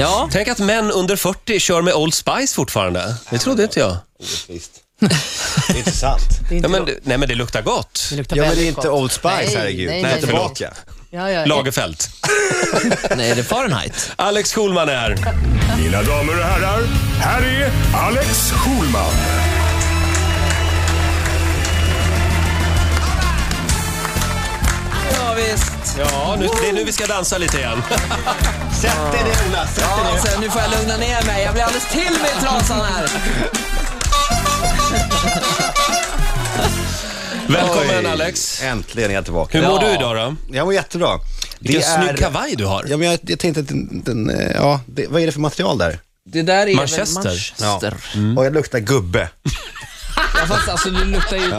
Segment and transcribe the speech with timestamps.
[0.00, 3.14] Ja, Tänk att män under 40 kör med Old Spice fortfarande.
[3.30, 3.96] Det trodde inte jag.
[4.20, 4.70] Orättvist.
[5.00, 6.20] Det är inte sant.
[6.40, 6.88] Det är Ja, inte men, gott.
[6.88, 8.06] det- nej, men det luktar gott.
[8.10, 9.00] Det luktar Ja, men det är väldigt inte gott.
[9.00, 9.88] Old Spice, Nej, herregud.
[9.90, 10.72] nej, Nej, nej, tillbaka.
[11.10, 11.44] Ja, ja.
[11.46, 11.96] Lagerfeld.
[13.16, 14.10] nej, det är Fahrenheit.
[14.16, 15.16] Alex Schulman är här.
[15.82, 16.82] Mina damer och herrar,
[17.20, 17.70] här är
[18.06, 19.10] Alex Schulman.
[25.42, 25.98] Visst.
[25.98, 27.82] Ja, nu, det är nu vi ska dansa lite igen.
[28.80, 29.66] Sätt dig ner, Ola.
[29.66, 30.10] Sätt dig Ja, ner.
[30.10, 31.42] alltså, nu får jag lugna ner mig.
[31.44, 33.08] Jag blir alldeles till mig i trasan här.
[37.48, 38.06] Välkommen Oj.
[38.06, 38.62] Alex.
[38.62, 39.58] Äntligen är jag tillbaka.
[39.58, 39.88] Hur mår Ja.
[39.88, 40.36] du idag då?
[40.56, 41.18] Jag mår jättebra.
[41.60, 42.84] Vilken snygg kavaj du har.
[42.88, 45.40] Ja, men jag, jag tänkte att den, den eh, ja, det, vad är det för
[45.40, 45.98] material där?
[46.32, 47.22] Det där är Manchester.
[47.22, 47.24] väl
[47.68, 47.94] Manchester.
[48.38, 49.28] Och jag luktar gubbe.
[50.34, 51.52] Ja, fast alltså du luktar ju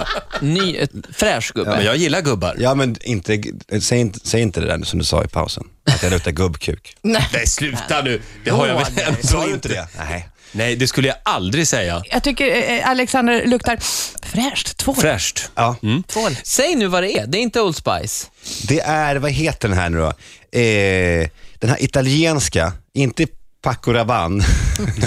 [0.47, 1.69] ny, ett fräsch gubbe.
[1.75, 2.55] Men jag gillar gubbar.
[2.59, 3.41] Ja, men inte,
[3.81, 5.63] säg, inte, säg inte det där som du sa i pausen.
[5.85, 6.95] Att jag luktar gubbkuk.
[7.01, 7.29] Nej.
[7.33, 8.21] Nej, sluta nu.
[8.43, 9.87] Det har jag väl ändå inte.
[9.97, 10.27] Nej.
[10.51, 12.03] Nej, det skulle jag aldrig säga.
[12.11, 13.77] Jag tycker eh, Alexander luktar
[14.23, 14.77] fräscht.
[14.77, 14.95] Tvål.
[14.95, 15.51] Fräscht.
[15.55, 15.75] Ja.
[16.07, 16.37] Tvål.
[16.43, 17.27] Säg nu vad det är.
[17.27, 18.27] Det är inte Old Spice.
[18.67, 20.07] Det är, vad heter den här nu då?
[20.59, 23.27] Eh, den här italienska, inte
[23.61, 24.45] Paco Rabanne,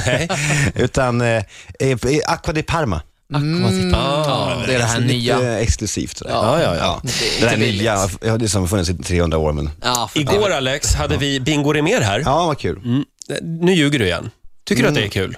[0.06, 0.28] Nej.
[0.75, 1.45] utan eh,
[1.78, 3.03] eh, Acqua di Parma.
[3.28, 5.58] Ja, det är det här Lite nya.
[5.61, 6.19] exklusivt.
[6.19, 6.33] sådär.
[6.33, 7.00] Ja, ja, ja.
[7.41, 9.70] Det, där nya, ja, det som har funnits i 300 år men...
[9.83, 12.22] Ja, för Igår Alex hade vi Bingo Rimér här.
[12.27, 12.81] Ja, vad kul.
[12.84, 13.05] Mm.
[13.42, 14.31] Nu ljuger du igen.
[14.66, 15.36] Tycker du att det är kul?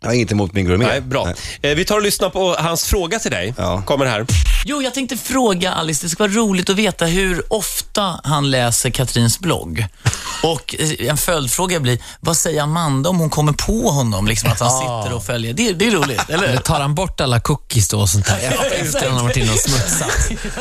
[0.00, 0.86] Jag har inget emot Bingo Rimér.
[0.86, 1.28] Nej, bra.
[1.62, 3.54] Eh, Vi tar och lyssnar på hans fråga till dig.
[3.58, 3.82] Ja.
[3.82, 4.26] Kommer här.
[4.64, 8.90] Jo, jag tänkte fråga Alice, det skulle vara roligt att veta hur ofta han läser
[8.90, 9.86] Katrins blogg.
[10.42, 14.26] Och eh, en följdfråga blir, vad säger Amanda om hon kommer på honom?
[14.26, 15.52] Liksom att han sitter och följer.
[15.52, 16.44] Det, det är roligt, eller?
[16.48, 18.38] Eller tar han bort alla cookies då och sånt där?
[18.80, 20.10] Efter han har varit inne och smutsat.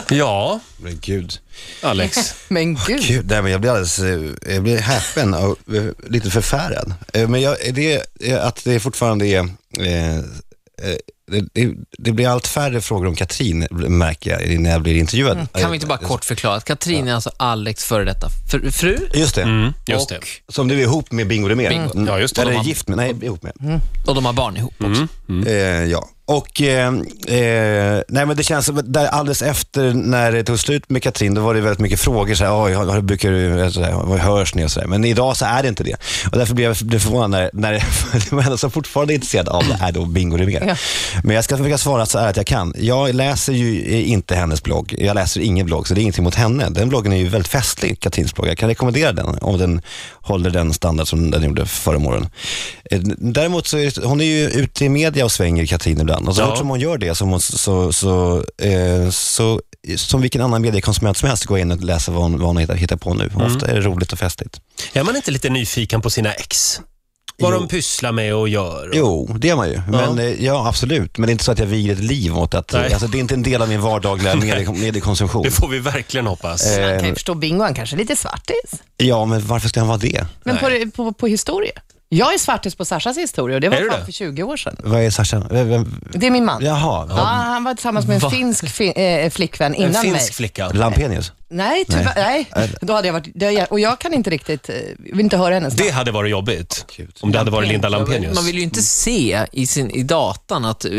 [0.10, 1.40] Ja, Men gud.
[1.82, 2.36] Alex.
[2.48, 3.04] Men gud.
[3.08, 6.94] Gud, nej, men jag blir alldeles, eh, jag blir häpen och eh, lite förfärad.
[7.14, 9.40] Eh, Men jag, det, är att det fortfarande är,
[9.80, 10.24] eh, eh,
[11.32, 15.48] det, det, det blir allt färre frågor om Katrin märker jag när jag blir intervjuad.
[15.54, 18.98] Kan vi inte bara kort förklara att Katrin är alltså Alex före detta fr- fru
[19.14, 19.42] Just det.
[19.44, 20.20] Mm, just det.
[20.50, 21.72] Som du är ihop med Bingo Rimér.
[21.72, 22.08] Mm.
[22.08, 22.42] Ja, just det.
[22.42, 23.80] Eller De har- gift med, nej, ihop med.
[24.08, 25.08] och de har barn ihop också.
[25.30, 25.48] Mm.
[25.48, 25.54] Eh,
[25.92, 26.10] ja.
[26.28, 26.88] Och eh,
[27.28, 31.34] eh, nej men det känns som där alldeles efter när det tog slut med Katrin,
[31.34, 32.36] då var det väldigt mycket frågor.
[32.36, 34.88] Så här, Oj, har- har- brukar du, så här, vad hörs ni och sådär.
[34.88, 35.96] Men idag så är det inte det.
[36.32, 37.84] Och därför blev jag förvånad när, när
[38.36, 40.64] var enda som fortfarande är intresserad av det är då Bingo Rimér.
[40.68, 40.76] Ja.
[41.24, 42.74] Men jag ska försöka svara så att jag kan.
[42.78, 44.96] Jag läser ju inte hennes blogg.
[44.98, 46.70] Jag läser ingen blogg, så det är ingenting mot henne.
[46.70, 48.48] Den bloggen är ju väldigt festlig, Katrins blogg.
[48.48, 49.82] Jag kan rekommendera den om den
[50.22, 52.30] håller den standard som den gjorde förra morgonen.
[52.92, 56.15] Eh, Däremot så är hon är ju ute i media och svänger Katrin ibland.
[56.28, 56.48] Och så Ja.
[56.50, 59.62] fort som hon gör det så, så, så, eh, så
[59.98, 62.76] som vilken annan mediekonsument som helst gå in och läsa vad hon, vad hon hittar,
[62.76, 63.32] hittar på nu.
[63.36, 64.60] Ofta är det roligt och festligt.
[64.94, 66.82] Är man inte lite nyfiken på sina ex?
[67.38, 67.60] Vad Jo.
[67.60, 68.90] de pysslar med och gör?
[68.90, 69.82] och- Jo, det är man ju.
[69.90, 71.18] Men, eh, ja, absolut.
[71.18, 72.74] Men det är inte så att jag viger ett liv åt att...
[72.74, 72.94] Nej.
[72.94, 75.44] Alltså, det är inte en del av min vardagliga medie, mediekonsumtion.
[75.44, 76.66] Det får vi verkligen hoppas.
[76.78, 78.82] Eh, Man kan ju förstå Bingo, han kanske är lite svartis.
[78.98, 80.26] Ja, men varför ska han vara det?
[80.44, 81.72] Men på, på, på historia.
[82.16, 84.06] Jag är svartis på Sashas historia och det var fan det?
[84.06, 84.76] för 20 år sedan.
[84.84, 85.44] Vad är Sasha?
[85.52, 86.02] Vem, vem?
[86.14, 86.66] Det är min man.
[86.66, 88.94] Jaha, Ja, han var tillsammans med en finsk fi,
[89.24, 90.32] eh, flickvän En innan finsk mig.
[90.34, 90.70] flicka.
[90.70, 91.32] Lampenius?
[91.50, 92.72] Nej, tyvärr, nej.
[92.82, 95.74] Då hade jag varit, det, och jag kan inte riktigt, eh, vill inte höra hennes
[95.74, 95.94] Det namn.
[95.96, 96.86] hade varit jobbigt.
[97.22, 98.36] Om det hade varit Linda Lampenius.
[98.36, 100.92] Man vill ju inte se i, sin, i datan att eh,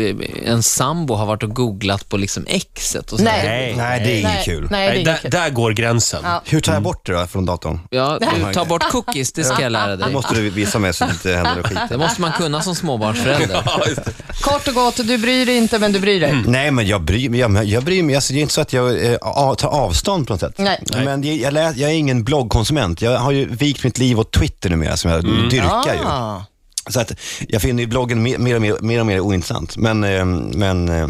[0.45, 3.25] en sambo har varit och googlat på liksom exet och så.
[3.25, 3.41] Nej.
[3.45, 3.73] Nej.
[3.77, 4.67] Nej, det är inget kul.
[4.71, 5.31] Nej, det är inget där, kul.
[5.31, 6.19] där går gränsen.
[6.23, 6.41] Ja.
[6.45, 7.79] Hur tar jag bort det då från datorn?
[7.89, 10.13] Ja, du tar bort cookies, det ska jag lära Det dig.
[10.13, 11.77] måste du visa mig så det inte händer något skit.
[11.89, 13.61] Det måste man kunna som småbarnsförälder.
[13.65, 14.11] Ja, just det.
[14.41, 16.43] Kort och gott, du bryr dig inte, men du bryr dig.
[16.47, 17.39] Nej, men jag bryr mig.
[17.39, 18.15] Jag, jag bryr mig.
[18.15, 20.53] Alltså, det är inte så att jag eh, a- tar avstånd på något sätt.
[20.57, 20.83] Nej.
[21.05, 23.01] Men jag, jag, lä- jag är ingen bloggkonsument.
[23.01, 25.99] Jag har ju vikt mitt liv åt Twitter numera, som jag dyrkar ju.
[26.05, 26.45] Ah.
[26.89, 27.11] Så att
[27.47, 29.77] jag finner ju bloggen mer, mer, och, mer, mer och mer ointressant.
[29.77, 31.07] Men, eh, men eh,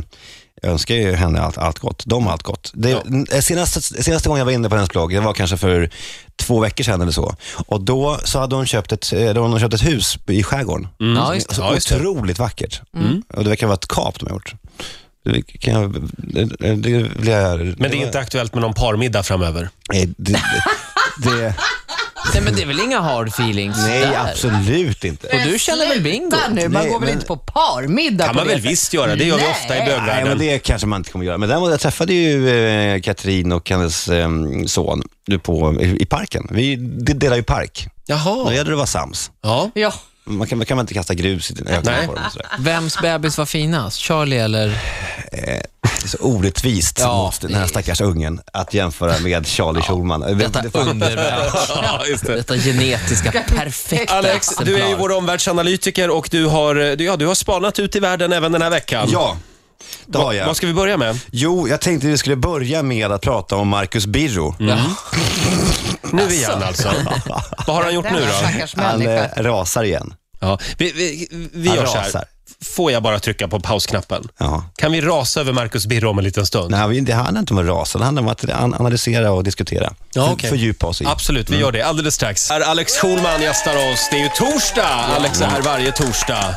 [0.61, 2.03] jag önskar ju henne allt, allt gott.
[2.05, 2.71] De allt gott.
[2.73, 2.91] Det,
[3.31, 5.89] eh, senaste, senaste gången jag var inne på hennes blogg, det var kanske för
[6.35, 7.35] två veckor sedan eller så.
[7.67, 10.43] Och då så hade hon köpt ett, eh, då hade hon köpt ett hus i
[10.43, 10.87] skärgården.
[10.97, 11.55] Ja, just det.
[11.55, 11.95] Så Ja, just det.
[11.95, 12.81] otroligt vackert.
[13.33, 14.53] Och det verkar vara ett kap de har gjort.
[15.25, 16.45] Det kan jag, det,
[16.75, 17.75] det.
[17.77, 19.69] Men det är inte aktuellt med någon parmiddag framöver.
[19.93, 20.41] Nej, det, det,
[21.29, 21.55] det,
[22.33, 24.29] Nej, men det är väl inga hard feelings nej där?
[24.31, 25.27] absolut inte.
[25.27, 26.31] Och du känner väl bingo?
[26.31, 28.59] Sluta nu, man Nej, går väl men- inte på parmiddag kan på man det väl
[28.61, 28.71] sättet.
[28.71, 29.15] visst göra.
[29.15, 29.87] Det gör vi ofta i Nej.
[29.87, 30.37] Nej, men bögvärlden.
[30.39, 31.37] det kanske man inte kommer göra.
[31.37, 32.49] Men däremot, jag träffade ju
[32.95, 34.29] eh, Katrin och hennes eh,
[34.65, 36.47] son nu på, i, i parken.
[36.51, 37.87] Vi de- delar ju park.
[38.07, 38.53] Då Jaha.
[38.53, 39.31] gäller det att vara sams.
[39.41, 39.71] Ja.
[39.73, 39.93] Ja,
[40.27, 42.07] Man kan, man kan inte kasta grus i ögonen Nej.
[42.07, 42.23] på dem.
[42.31, 42.47] sådär.
[42.59, 43.97] Vems bebis var finast?
[43.99, 44.79] Charlie eller?
[45.31, 45.61] är
[46.07, 50.37] så orättvist Ja, mot den det här är- stackars ungen att jämföra med Charlie Schulman.
[50.37, 51.53] Detta underverk.
[51.83, 52.33] Ja, det.
[52.35, 54.99] Detta genetiska perfekta Alex, du är ju exemplar.
[54.99, 58.61] vår omvärldsanalytiker och du har, du, ja, du har spanat ut i världen även den
[58.61, 59.09] här veckan.
[59.11, 59.37] Ja,
[60.05, 60.45] det har Va, jag.
[60.45, 61.19] vad ska vi börja med?
[61.31, 64.55] Jo, jag tänkte vi skulle börja med att prata om Marcus Birro.
[64.59, 64.77] Ja.
[66.11, 66.91] Nu igen alltså.
[67.67, 68.31] vad har han gjort nu då?
[68.33, 69.25] stackars Han människa.
[69.35, 70.13] eh, rasar igen.
[70.39, 72.19] Ja, vi vi, vi Han gör så rasar.
[72.19, 72.27] här.
[72.75, 74.27] Får jag bara trycka på pausknappen?
[74.37, 74.63] Ja.
[74.75, 76.71] Kan vi rasa över Marcus Birro om en liten stund?
[76.71, 79.43] Nej, vi- det handlar inte om att rasa, det handlar om att an- analysera och
[79.43, 79.93] diskutera.
[80.13, 80.49] Ja, För- okej.
[80.49, 81.05] Fördjupa oss i.
[81.05, 82.51] Absolut, vi gör det alldeles strax.
[82.51, 84.07] Är Alex Schulman gästar oss.
[84.11, 84.87] Det är ju torsdag.
[85.17, 86.55] Alex är här varje torsdag.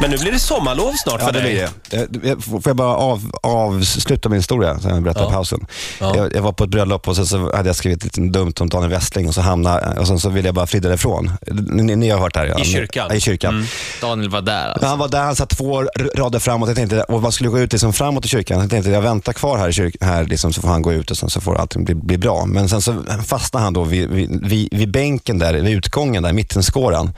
[0.00, 1.68] Men nu blir det sommarlov snart Ja, för det dig.
[1.90, 2.30] blir det.
[2.30, 5.66] Eh, Får jag bara av, avsluta min historia, som jag berättade i pausen.
[6.00, 8.68] Jag, jag var på ett bröllop och sen så hade jag skrivit lite dumt om
[8.68, 11.30] Daniel Westling och så hamnade, och sen så ville jag bara fly därifrån.
[11.50, 12.46] Ni, ni har hört det här?
[12.46, 12.58] ja.
[12.60, 13.06] I kyrkan?
[13.10, 13.54] Ja, i kyrkan.
[13.54, 13.66] Mm.
[14.00, 14.86] Daniel var där alltså.
[14.86, 17.58] Han var där, han satt två r- rader framåt jag tänkte, och man skulle gå
[17.58, 18.60] ut liksom framåt i kyrkan.
[18.60, 21.10] Jag tänkte jag väntar kvar här, i kyrk, här liksom, så får han gå ut
[21.10, 22.44] och sen så får allting bli, bli bra.
[22.46, 26.32] Men sen så fastnade han då vid, vid, vid, vid bänken där, vid utgången där,
[26.32, 27.12] mittenskåran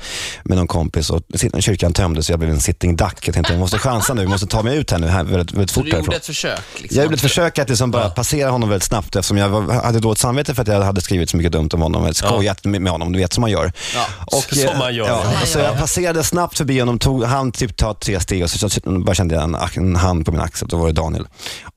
[0.44, 3.28] med någon kompis och sit- kyrkan tömdes så jag blev en sitting duck.
[3.28, 5.52] Jag tänkte jag måste chansa nu, jag måste ta mig ut här nu här väldigt,
[5.52, 6.14] väldigt Så fort du gjorde härifrån.
[6.14, 6.60] ett försök?
[6.76, 6.96] Liksom.
[6.96, 10.00] Jag gjorde ett försök att liksom bara passera honom väldigt snabbt eftersom jag var, hade
[10.00, 12.82] då ett samvete för att jag hade skrivit så mycket dumt om honom, skojat med,
[12.82, 13.72] med honom, du vet som man gör.
[13.94, 15.08] Ja, Och, som eh, man gör.
[15.08, 18.70] Ja, så jag passerade snabbt förbi honom, tog, han typ ta tre steg och så,
[18.70, 21.26] så bara kände jag en, en hand på min axel, då var det Daniel.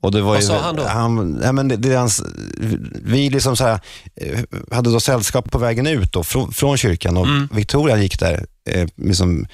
[0.02, 0.84] Och det var Vad ju, sa han då?
[0.84, 2.24] Han, ja, men det, det är hans,
[3.04, 3.80] vi liksom så här,
[4.22, 4.40] eh,
[4.72, 7.50] hade då sällskap på vägen ut då, från, från kyrkan och Mm.
[7.52, 9.48] Victoria gick där eh, liksom,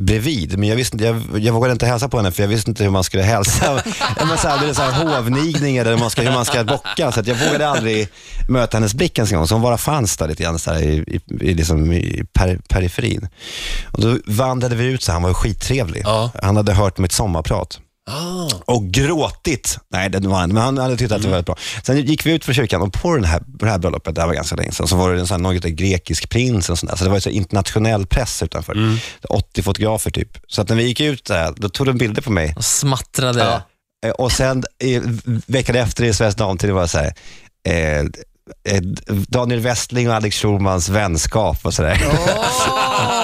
[0.00, 2.70] bredvid, men jag, visste, inte- jag, jag vågade inte hälsa på henne för jag visste
[2.70, 3.72] inte hur man skulle hälsa.
[4.28, 6.64] Men så här, det är så här hovnigning eller hur man ska, hur man ska
[6.64, 7.12] bocka.
[7.12, 8.08] Så att jag vågade aldrig
[8.48, 9.46] möta hennes blick ens en gång.
[9.46, 11.20] Så hon bara fanns där lite grann så här, i, i,
[11.50, 13.28] i, liksom, i per, periferin.
[13.92, 16.02] Och då vandrade vi ut, så han var skittrevlig.
[16.04, 16.30] Ja.
[16.42, 17.80] Han hade hört mitt sommarprat.
[18.10, 18.50] Ah.
[18.64, 19.78] Och gråtit.
[19.92, 21.56] Nej, det var han men han hade tyckt att det var väldigt bra.
[21.84, 24.28] Sen gick vi ut från kyrkan och på den här, det här bröllopet, det här
[24.28, 26.90] var ganska länge sedan, så var det en sån här, något grekisk prins och sånt
[26.90, 26.96] där.
[26.98, 28.98] Så det var så internationell press utanför.
[29.28, 30.38] 80 fotografer typ.
[30.46, 32.54] Så att när vi gick ut där, då tog de bilder på mig.
[32.56, 33.40] Och smattrade.
[33.40, 33.62] Ja.
[34.08, 34.64] Eh, Och sen
[35.46, 37.12] veckan efter i Svensk Damtid var det så här,
[37.68, 38.00] eh,
[38.74, 38.80] eh,
[39.28, 42.02] Daniel Westling och Alex Schulmans vänskap och sådär.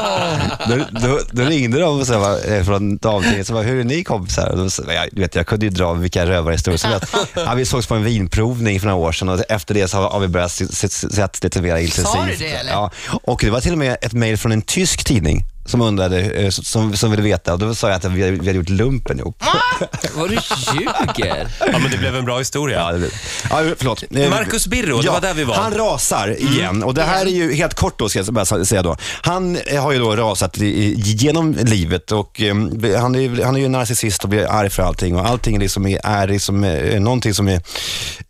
[0.68, 4.04] då, då, då ringde de och så eh, från damtidningen och sa, hur är ni
[4.04, 4.48] kompisar?
[4.48, 7.14] Och då, så- jag, du vet, jag kunde ju dra vilka rövarhistorier som helst.
[7.34, 10.10] ja, Vi sågs på en vinprovning för några år sedan och efter det så har,
[10.10, 12.38] har vi börjat sett lite mer intensivt.
[12.38, 12.72] det, eller?
[12.72, 12.90] Ja,
[13.22, 16.50] och det var till och med ett mejl från en tysk tidning som undrade, eh,
[16.50, 19.42] som, som ville veta och då sa jag att vi vi hade gjort lumpen ihop.
[20.14, 20.34] Vad du
[20.74, 21.48] ljuger.
[21.72, 22.78] Ja, men det blev en bra historia.
[22.78, 23.10] Ja, det.
[23.50, 24.04] Ja, förlåt.
[24.10, 25.54] Eh, Marcus Birro, det var där vi var.
[25.54, 28.82] Han rasar igen och det här är ju helt kort då ska jag bara säga
[28.82, 28.96] då.
[29.22, 32.54] Han eh, har ju då rasat i, genom livet och eh,
[33.00, 36.00] han, är, han är ju narcissist och blir arg för allting och allting liksom är,
[36.04, 37.60] är liksom, eh, någonting som är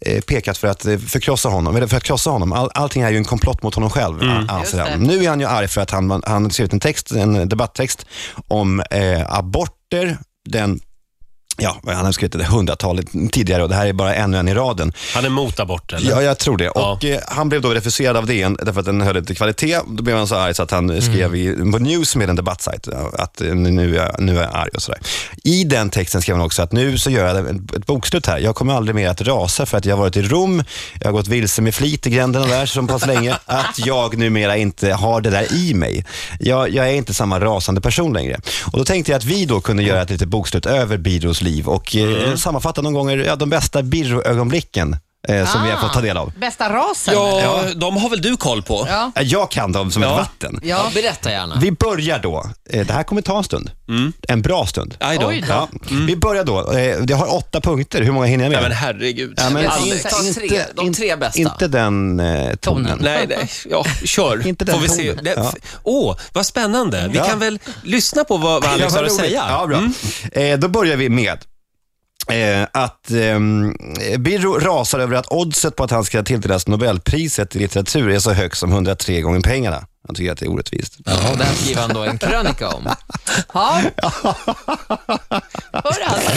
[0.00, 2.53] eh, pekat för att förkrossa honom, eller för att krossa honom.
[2.53, 4.49] All, allting är ju en komplott mot honom själv, Mm.
[4.50, 5.00] anser han.
[5.00, 8.06] Nu är han ju arg för att han, han skrivit en text, en debatttext
[8.52, 10.78] om eh, aborter, den
[11.58, 14.55] Ja, han har skrivit det hundratalet tidigare och det här är bara ännu en i
[14.55, 14.93] raden.
[15.14, 16.11] Han är mot abort, eller?
[16.11, 16.64] Ja, jag tror det.
[16.64, 16.93] Ja.
[16.93, 19.81] Och eh, Han blev då refuserad av DN därför att den höll inte kvalitet.
[19.88, 22.88] Då blev han så arg så att han skrev i, på News med en debattsajt
[23.12, 25.00] att eh, nu är, nu är jag arg och sådär.
[25.44, 28.38] I den texten skrev han också att nu så gör jag ett, ett bokslut här.
[28.38, 30.62] Jag kommer aldrig mer att rasa för att jag har varit i Rom,
[31.00, 34.56] jag har gått vilse med flit i gränderna där så pass länge, att jag numera
[34.56, 36.05] inte har det där i mig.
[36.41, 38.41] Jag, jag är inte samma rasande person längre.
[38.72, 41.69] Och Då tänkte jag att vi då kunde göra ett litet bokslut över Birros liv.
[41.69, 44.96] Och eh, sammanfatta någon gånger ja, de bästa Birro-ögonblicken
[45.29, 46.33] eh, som vi har fått ta del av.
[46.41, 47.15] Bästa rasen?
[47.15, 48.87] Ja, de har väl du koll på?
[48.91, 49.13] Ja.
[49.15, 50.11] Eh, Jag kan dem som Ja.
[50.11, 50.61] ett vatten.
[50.63, 50.91] Ja, Ja.
[50.95, 51.59] berätta gärna.
[51.61, 53.71] Vi börjar då, eh, det här kommer ta en stund,
[54.29, 54.97] en bra stund.
[55.01, 55.27] Aj då.
[55.27, 55.53] Oj då.
[55.53, 55.69] Ja.
[56.06, 58.59] Vi börjar då, eh, jag har åtta punkter, hur många hinner jag med?
[58.59, 59.35] Ja, men herregud.
[59.37, 61.39] Ja, men Alex, ta tre, de tre bästa.
[61.41, 62.99] Inte den eh, tonen.
[63.03, 63.51] Nej, nej.
[63.71, 64.47] Ja, kör.
[64.47, 65.09] Inte den Får vi se.
[65.11, 65.25] tonen.
[65.25, 65.53] Det- Ja.
[65.83, 67.09] Åh, vad spännande.
[67.13, 67.25] Vi Ja.
[67.25, 69.31] kan väl lyssna på vad, vad Alex Ja, har vad att roligt.
[69.31, 69.45] säga.
[69.49, 70.43] Ja, bra.
[70.43, 71.39] Eh, då börjar vi med
[72.31, 73.39] eh, att eh,
[74.19, 78.33] Birro rasar över att oddset på att han ska tilldelas Nobelpriset i litteratur är så
[78.33, 79.87] högt som 103 gånger pengarna.
[80.06, 80.97] Han tycker att det är orättvist.
[81.05, 82.89] Ja, och det här skriver han då en krönika om.
[83.55, 83.81] Ja.
[85.73, 86.31] Hör alltså.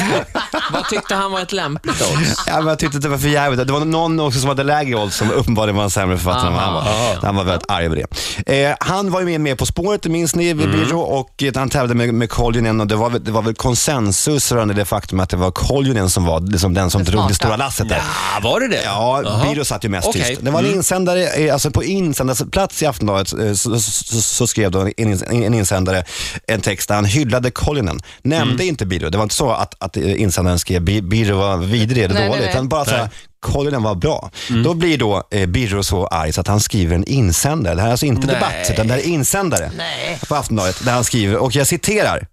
[0.74, 2.44] Vad tyckte han var ett lämpligt odds?
[2.48, 3.68] Ja, men jag tyckte att det var för jävligt.
[3.68, 6.54] Det var någon också som hade lägre odds som uppenbarligen var en sämre författare än
[6.54, 7.18] vad han var.
[7.22, 8.06] Han var väldigt arg över
[8.46, 8.64] det.
[8.70, 11.70] Eh, han var ju med, med På spåret, minns ni, vid Birro, och eh, han
[11.70, 15.20] tävlade med, med Koljonen och det var, väl- det var väl konsensus rörande det faktum
[15.20, 18.02] att det var Koljonen som var liksom den som Det drog det stora lasset där.
[18.36, 18.82] Ja, var det det?
[18.84, 19.46] Ja, Jaha.
[19.54, 20.24] Birro satt ju mest Okej.
[20.24, 20.42] tyst.
[20.44, 24.72] Det var en insändare, eh, alltså på insändarplats i Aftonbladet eh, så, så, så skrev
[24.72, 26.04] då en, in- en insändare
[26.48, 28.00] en text där han hyllade Koljonen.
[28.22, 29.10] Nämnde inte Birro.
[29.10, 32.30] Det var inte så att, att insändaren skrev skrev Bi- Birro var vidrig eller Nej,
[32.30, 32.50] nej, nej.
[32.50, 33.10] utan bara så här,
[33.40, 34.32] kolla den var bra.
[34.64, 37.76] Då blir då eh, Birro så arg så att han skriver en insändare.
[37.76, 38.36] Det här är alltså inte Nej.
[38.36, 40.20] debatt, utan det här är insändare Nej.
[40.28, 42.28] på Aftonbladet där han skriver, och jag citerar.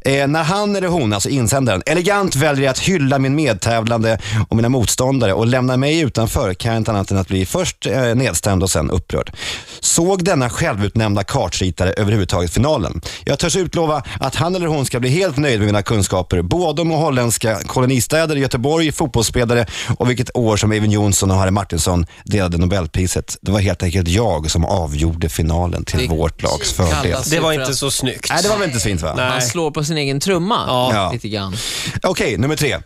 [0.00, 4.68] Eh, när han eller hon, alltså insändaren, elegant väljer att hylla min medtävlande och mina
[4.68, 8.62] motståndare och lämna mig utanför kan jag inte annat än att bli först eh, nedstämd
[8.62, 9.32] och sen upprörd.
[9.80, 13.00] Såg denna självutnämnda kartritare överhuvudtaget finalen?
[13.24, 16.82] Jag törs utlova att han eller hon ska bli helt nöjd med mina kunskaper, både
[16.82, 19.66] om holländska kolonistäder, Göteborg, fotbollsspelare
[19.98, 23.36] och vilket år som Even Jonsson och Harry Martinsson delade Nobelpriset.
[23.40, 27.18] Det var helt enkelt jag som avgjorde finalen till Det vårt lags fördel.
[27.30, 28.26] Det var inte så snyggt.
[28.30, 29.14] Nej, det var väl inte så fint va?
[29.16, 29.30] Nej.
[29.30, 31.10] Han slår på sin egen trumma Ja.
[31.12, 31.56] lite grann.
[32.02, 32.76] Okej, nummer tre.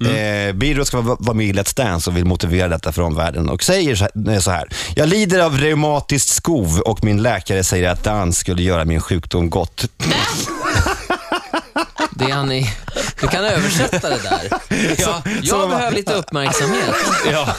[0.00, 3.48] Eh, Birro ska vara, vara med i Let's Dance och vill motivera detta för omvärlden
[3.48, 4.68] och säger så här, eh, så här.
[4.94, 9.50] Jag lider av reumatiskt skov och min läkare säger att dans skulle göra min sjukdom
[9.50, 9.84] gott.
[12.10, 12.70] Det är han i...
[13.20, 14.48] Du kan översätta det där.
[14.98, 16.94] Ja, jag behöver lite uppmärksamhet.
[17.32, 17.54] Ja.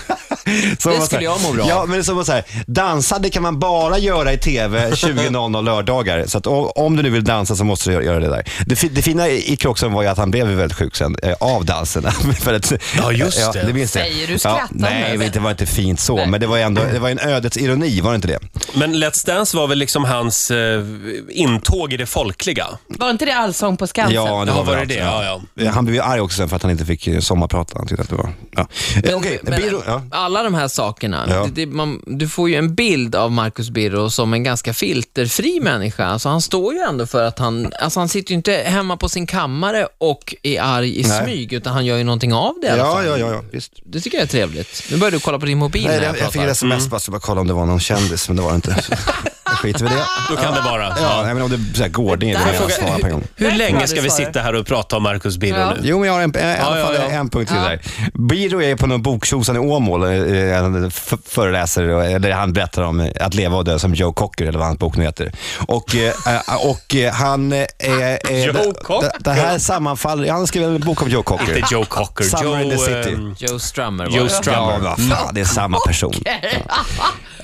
[0.80, 2.44] Så Det så skulle här- jag må bra Ja, men det är som så här,
[2.68, 6.26] dansa det kan man bara göra i TV 20.00 lördagar.
[6.28, 8.44] Så att, om du nu vill dansa så måste du göra- det där.
[8.66, 11.34] Det, fi- det fina i Kroxen var ju att han blev väldigt sjuk sen eh,
[11.40, 12.04] av dansen.
[12.40, 13.64] För att, Ja, just det.
[13.68, 14.06] det minns jag.
[14.06, 14.90] Säger du ja, skrattande?
[14.90, 17.58] Nej, men det var inte fint så, men det var ändå det var en ödets
[17.58, 18.40] ironi, var det inte det?
[18.74, 20.84] Men Let's Dance var väl liksom hans eh,
[21.30, 22.68] intåg i det folkliga?
[22.88, 24.16] Var inte det Allsång på Skansen?
[24.16, 24.94] Ja, det Ja, var, var det det?
[24.96, 25.72] Ja, ja.
[25.72, 27.74] Han blev ju arg också sen för att han inte fick eh, sommarprata.
[27.78, 28.30] Han tyckte att det var...
[28.56, 28.68] Ja.
[29.04, 29.82] Eh, Okej, Men Birro...
[29.88, 30.02] Ja.
[30.12, 31.44] Alla de här sakerna, Ja.
[31.44, 35.60] det, det, man, du får ju en bild av Marcus Birro som en ganska filterfri
[35.62, 36.06] människa.
[36.06, 39.10] Alltså han står ju ändå för att han, alltså han sitter ju inte hemma på
[39.10, 41.24] sin kammare och är arg i Nej.
[41.24, 43.06] smyg, utan han gör ju någonting av det i alla Ja, fall.
[43.06, 43.72] ja, ja, ja, visst.
[43.86, 44.84] Det tycker jag är trevligt.
[44.92, 46.88] Nu börjar du kolla på din mobil Nej, när jag, jag, jag fick ett sms
[46.90, 48.76] bara, så bara kolla om det var någon kändis, men det var det inte.
[49.58, 50.04] Skiter vi i det.
[50.30, 50.94] Då kan det vara.
[51.02, 53.12] Ja, men om det är så här Gårding, det Där vill jag svara på en
[53.14, 53.24] gång.
[53.36, 55.70] Hur länge ska vi sitta här och prata om Marcus Birro Ja.
[55.74, 55.80] nu?
[55.84, 57.10] Jo, men jag har en, i alla Ja, fall ja, ja.
[57.10, 57.82] en punkt till där.
[58.14, 62.82] Biro är på någon boktjosan i Åmål, eh, han f- föreläser, och- där han berättar
[62.82, 65.32] om eh, att leva och dö som Joe Cocker, eller vad hans bok nu heter.
[65.68, 67.52] Och, eh, eh, och eh, han...
[67.54, 69.08] eh, eh, Joe det- Cocker?
[69.08, 71.58] Det, det här sammanfaller, han skrev en bok om Joe Cocker.
[71.58, 72.24] Inte Joe Cocker.
[72.24, 73.14] Summer Joe, in the City.
[73.14, 74.30] ehm, Joe Strummer var Joe det.
[74.30, 74.58] Strummer.
[74.58, 76.14] Ja, vad fan, det är samma person.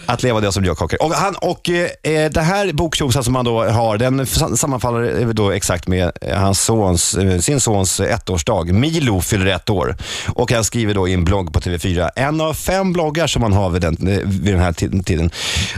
[0.08, 1.02] Att leva det som Joe Cocker.
[1.04, 1.70] Och, han, och
[2.06, 4.26] eh, det här boktjosan som han då har, den
[4.58, 8.74] sammanfaller eh, då exakt med eh, hans sons, eh, sin sons ettårsdag.
[8.74, 9.98] Milo fyller ett år.
[10.28, 13.54] Och han skriver då i en blogg på TV4, en av fem bloggar som han
[13.54, 13.96] har vid den,
[14.26, 15.32] vid den här tiden.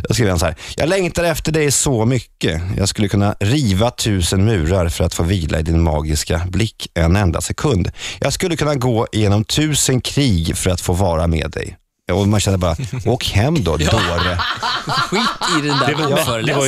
[0.08, 2.62] Då skriver han så här, jag längtar efter dig så mycket.
[2.78, 7.16] Jag skulle kunna riva tusen murar för att få vila i din magiska blick en
[7.16, 7.92] enda sekund.
[8.20, 11.78] Jag skulle kunna gå igenom tusen krig för att få vara med dig.
[12.12, 14.40] Och man känner bara, åk hem då, dåre.
[14.88, 15.22] Skit
[15.60, 16.24] i den där Det var, det, var ju,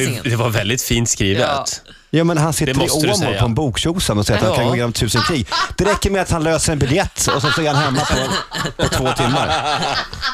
[0.05, 0.24] föreläsningen.
[0.24, 1.81] det var väldigt fint skrivet.
[2.10, 4.69] Ja, men han sitter i Åmål på en boktjosan och säger att han kan Ja.
[4.69, 5.48] gå igenom tusen krig.
[5.77, 8.89] Det räcker med att han löser en biljett och så är han hemma på, på
[8.89, 9.65] två timmar.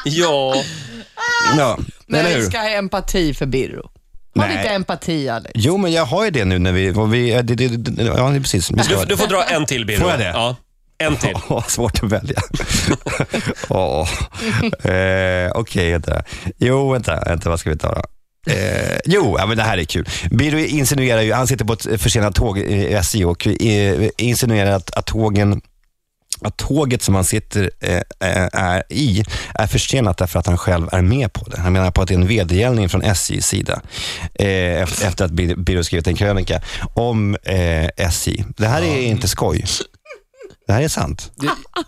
[0.04, 0.54] Ja.
[1.58, 3.90] Ja, Men eller vi ska ha empati för Birro.
[4.38, 4.56] Har Nej.
[4.56, 5.52] inte empati, Alex?
[5.54, 6.90] Jo, men jag har ju det nu när vi...
[7.08, 8.70] Vi det, det, det, ja, precis.
[8.70, 10.00] Vi ska Du, du får dra en till Birro.
[10.00, 10.24] Får jag det?
[10.34, 10.56] Ja.
[10.98, 11.34] En till.
[11.48, 12.40] Åh, svårt att välja.
[13.68, 14.08] Åh.
[14.92, 16.22] Eh, Okej, vänta.
[16.58, 18.02] Jo, vänta, vänta, vad ska vi ta då?
[18.52, 20.08] Eh, jo, ja, men det här är kul.
[20.30, 24.90] Birro insinuerar ju, han sitter på ett försenat tåg i SJ och eh, insinuerar att,
[24.96, 25.60] att tågen
[26.40, 29.24] att tåget som han sitter eh, eh, är i
[29.54, 31.60] är försenat därför att han själv är med på det.
[31.60, 33.80] Han menar på att det är en vedergällning från SJs sida
[34.34, 36.60] eh, efter, efter att Bir- Birro skrivit en krönika
[36.94, 38.44] om eh, SJ.
[38.56, 39.64] Det här är inte skoj.
[40.66, 41.32] Det här är sant.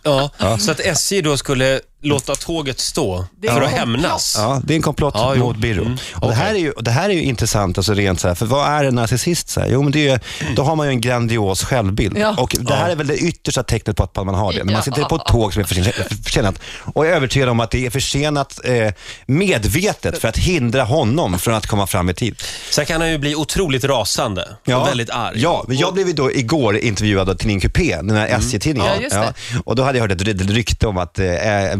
[0.03, 0.31] Ja.
[0.59, 4.35] Så att SJ då skulle låta tåget stå för att hämnas.
[4.39, 5.45] Ja, det är en komplott Ja, jo.
[5.45, 5.85] mot Birro.
[5.85, 8.35] Mm, och det, här är ju, det här är ju intressant, alltså rent så här,
[8.35, 9.49] för vad är en narcissist?
[9.49, 9.69] Så här?
[9.73, 12.19] Jo, men det är, ju- då har man ju en grandios självbild.
[12.19, 12.35] Ja.
[12.39, 14.65] Och det här är väl det yttersta tecknet på att man har det.
[14.65, 16.55] När man sitter på ett tåg som är försenat, försenat
[16.95, 18.93] och är övertygad om att det är försenat eh,
[19.27, 22.43] medvetet för att hindra honom från att komma fram i tid.
[22.71, 25.35] Sen kan han ju bli otroligt rasande och väldigt arg.
[25.43, 28.93] Ja, men jag blev ju då igår intervjuad av Tidning Coupé, den här SJ-tidningen.
[28.97, 29.35] Ja, just det.
[29.65, 31.27] Och då hade jag hört ett ry- rykte om att eh,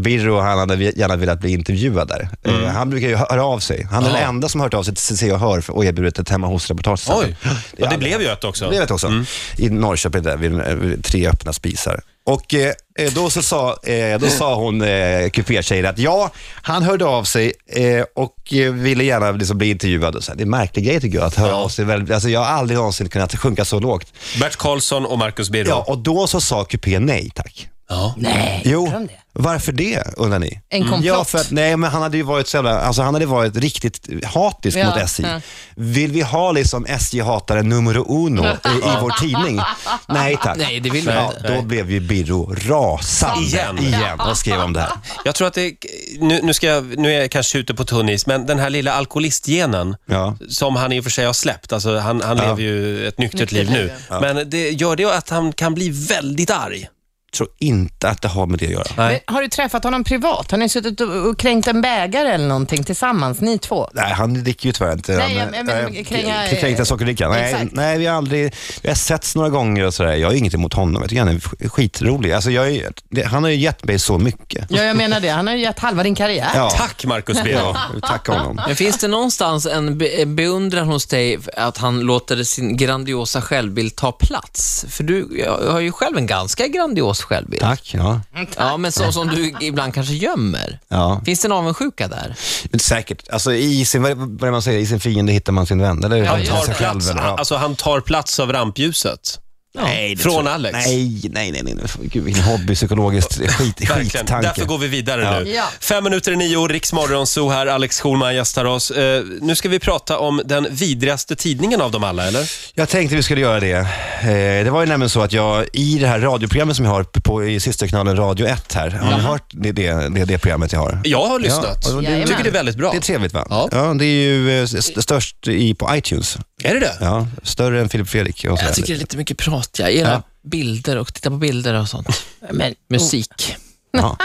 [0.09, 2.29] Birro, han hade gärna velat bli intervjuad där.
[2.43, 3.87] Eh, han brukar ju höra av sig.
[3.91, 4.13] Han är Ja.
[4.15, 6.47] den enda som har hört av sig till Se och Hör och erbjudit ett hemma
[6.47, 7.09] hos-reportage.
[7.09, 7.35] Oj,
[7.77, 8.63] ja, det blev ju ett också.
[8.65, 9.23] Det blev ett också.
[9.57, 12.01] I Norrköping där, vid, eh, vid tre öppna spisar.
[12.25, 16.83] Och eh, eh, då, så sa, eh, då sa hon, eh, kupétjejen, att ja, han
[16.83, 20.15] hörde av sig eh, och eh, ville gärna liksom bli intervjuad.
[20.15, 21.85] Och så här, det är en märklig grej tycker jag, att höra av sig.
[21.85, 24.13] Väl, alltså, jag har aldrig någonsin kunnat sjunka så lågt.
[24.39, 25.69] Bert Karlsson och Marcus Birro.
[25.69, 27.69] Ja, och då så sa kupé nej tack.
[27.91, 28.13] Ja.
[28.17, 29.13] Nej, Jo, de det?
[29.33, 30.59] varför det undrar ni?
[30.69, 31.03] En komplott?
[31.05, 33.57] Ja, för att, nej, men han hade ju varit så jävla, alltså han hade varit
[33.57, 35.23] riktigt hatisk Ja, mot SJ.
[35.23, 35.41] ja.
[35.75, 39.61] Vill vi ha liksom SJ-hatare numero uno i, i vår tidning?
[40.07, 40.57] Nej tack.
[40.57, 41.55] Nej, det vill vi ja, inte.
[41.55, 43.77] Då blev ju Birro rasande Igen.
[43.79, 44.91] igen och skrev om det här.
[45.25, 45.73] Jag tror att det,
[46.19, 48.69] nu, nu, ska jag, nu är jag kanske ute på tunn is, men den här
[48.69, 50.37] lilla alkoholistgenen Ja.
[50.49, 53.51] som han i och för sig har släppt, alltså han, han lever ju ett nyktert
[53.51, 56.87] liv nu, men det gör det att han kan bli väldigt arg.
[57.31, 58.83] Tror inte att det har med det att göra.
[58.97, 59.23] Nej.
[59.27, 60.51] Men Har du träffat honom privat?
[60.51, 63.89] Har ni suttit och och kränkt en bägare eller någonting tillsammans, ni två?
[63.93, 65.11] Nej, han dricker ju tyvärr inte.
[65.11, 67.29] Nej, Han, jag- jag menar, eh, kränga- k- kränkt en sockerdricka.
[67.29, 67.71] Nej, Exakt.
[67.71, 70.13] nej, vi har aldrig, vi har setts några gånger och sådär.
[70.15, 71.01] Jag har inget emot honom.
[71.01, 72.31] Jag tycker han är sk- skitrolig.
[72.31, 74.65] Alltså, jag är, det, han har ju gett mig så mycket.
[74.69, 75.29] Ja, jag menar det.
[75.29, 76.49] Han har ju gett halva din karriär.
[76.55, 78.61] Ja, Tack Marcus jag vill tacka honom.
[78.67, 83.95] Men finns det någonstans en be beundran hos dig att han låter sin grandiosa självbild
[83.95, 84.85] ta plats?
[84.89, 87.61] För du har ju själv en ganska grandios självbild.
[87.61, 87.91] Tack.
[87.93, 88.21] Ja.
[88.57, 90.79] Ja, men så, som du ibland kanske gömmer.
[90.87, 91.21] Ja.
[91.25, 92.35] Finns det en avundsjuka där?
[92.71, 93.29] Men säkert.
[93.29, 96.03] Alltså, i, sin, vad är det man säger, I sin fiende hittar man sin vän.
[96.03, 97.37] Eller Han tar plats, eller, ja.
[97.37, 99.39] alltså, han tar plats av rampljuset.
[99.75, 100.73] Nej, det Från jag- Alex.
[100.73, 101.61] Nej, nej, nej.
[101.63, 101.75] nej.
[102.01, 104.23] Gud, vilken hobbypsykologiskt skit, skittanke.
[104.41, 105.49] Därför går vi vidare nu.
[105.51, 105.63] Ja.
[105.81, 108.91] Fem minuter i nio, Riks Morgonzoo här, Alex Schulman gästar oss.
[108.91, 112.51] Eh, nu ska vi prata om den vidrigaste tidningen av dem alla, eller?
[112.73, 113.71] Jag tänkte vi skulle göra det.
[113.73, 117.03] Eh, det var ju nämligen så att jag i det här radioprogrammet som jag har
[117.03, 118.89] på, i systerkanalen Radio 1 här.
[118.89, 121.01] Har ni hört det, det, det, det programmet jag har?
[121.03, 121.85] Jag har lyssnat.
[121.89, 122.91] Ja, det- Jag tycker det är väldigt bra.
[122.91, 123.67] Det är trevligt va?
[123.71, 123.93] Ja.
[123.99, 126.37] det är ju eh, st- störst i, på iTunes.
[126.63, 126.97] Är det det?
[127.01, 128.43] Ja, större än Filip Fredrik.
[128.43, 129.89] Jag tycker det är lite mycket prat, ja.
[129.89, 130.21] Era Ja.
[130.43, 132.07] bilder och titta på bilder och sånt.
[132.51, 133.55] Men, Musik.
[133.91, 134.17] Ja.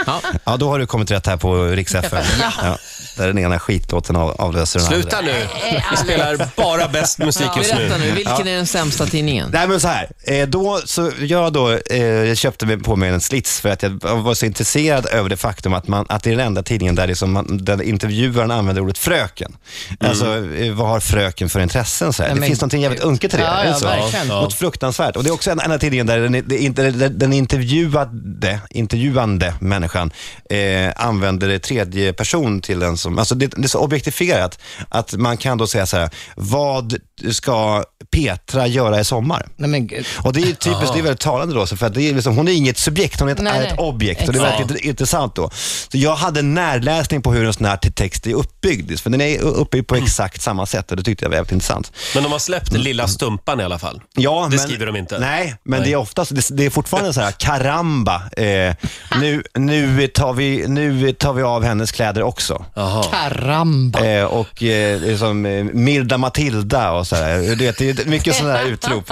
[0.45, 0.57] Ja.
[0.57, 2.23] då har du kommit rätt här på Rix FM.
[2.63, 2.77] Ja.
[3.17, 5.31] Där den ena skitlåten av, avlöser den Sluta andra.
[5.33, 5.47] nu.
[5.91, 8.05] Vi spelar bara bäst musik just Berätta nu.
[8.05, 9.49] nu, vilken är den sämsta tidningen?
[9.53, 13.21] Nej men så här, eh, då, så jag då eh, köpte mig på mig en
[13.21, 16.35] slits för att jag var så intresserad över det faktum att, man, att det är
[16.37, 19.55] den enda tidningen där, det är som man, där intervjuaren använder ordet fröken.
[19.99, 22.13] Alltså, eh, vad har fröken för intressen?
[22.13, 22.29] Så här?
[22.29, 23.43] Nej, Det men finns någonting jävligt unket i det.
[23.43, 23.85] Ja, är det ja, så?
[23.85, 24.27] verkligen.
[24.27, 25.15] Något fruktansvärt.
[25.15, 26.31] Och det är också en enda tidningen där den,
[26.75, 30.11] den, den, den intervjuade, intervjuande människan
[30.49, 34.59] eh, använder det tredje person till den som, alltså det, det är så objektifierat
[34.89, 36.95] att man kan då säga så här, vad
[37.31, 37.83] ska
[38.15, 39.47] Petra göra i sommar?
[39.55, 40.05] nej men gud.
[40.23, 42.47] Och det är typiskt, det är väldigt talande då, för att det är liksom, hon
[42.47, 43.71] är inget subjekt, hon är ett, Nej, är nej.
[43.71, 45.49] ett objekt och det är väldigt intressant då.
[45.91, 49.21] Så jag hade en närläsning på hur en sån här text är uppbyggd, för den
[49.21, 51.91] är uppbyggd på exakt samma sätt och det tyckte jag var väldigt intressant.
[52.13, 54.01] Men de har släppt den lilla stumpan i alla fall.
[54.15, 55.19] Ja, Det men, skriver de inte.
[55.19, 58.75] Nej, men det är oftast, det, det är fortfarande så här, karamba, eh,
[59.19, 62.65] nu, nu, tar vi, nu tar vi av hennes kläder också.
[63.11, 64.05] Karamba.
[64.05, 67.37] Eh, och eh, det är som eh, Milda Matilda och så här.
[67.37, 69.11] Du vet, det är mycket sådana här utrop.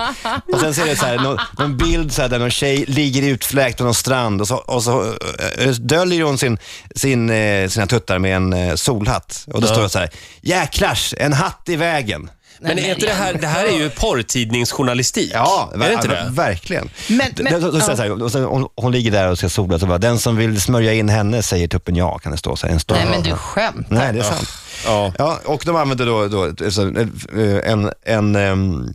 [0.53, 3.21] Och sen ser det så här, någon, någon bild så här, där någon tjej ligger
[3.21, 5.13] utfläkt på någon strand och så, och så
[5.57, 6.57] eh, döljer hon sin,
[6.95, 9.45] sin, eh, sina tuttar med en eh, solhatt.
[9.53, 10.09] Och då står det så här,
[10.41, 12.29] jäklars, en hatt i vägen.
[12.63, 15.31] Men är inte det här, det här är ju porrtidningsjournalistik.
[15.33, 16.27] Ja, är det inte det?
[16.31, 16.89] verkligen.
[17.07, 19.37] Men- men- då- då säger jag så här, och sen, hon, hon ligger där och
[19.37, 22.37] ska sola, så bara, den som vill smörja in henne säger tuppen ja, kan det
[22.37, 23.95] stå så en stor Nej men du skämtar.
[23.95, 24.49] Nej, det är sant.
[24.85, 25.13] Ja.
[25.17, 28.93] Ja, och de använder då, då eh, en, en, ehm,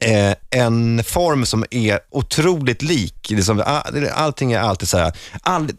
[0.00, 3.30] eh, en form som är otroligt lik.
[3.30, 5.70] Liksom, all- allting är alltid så här, all,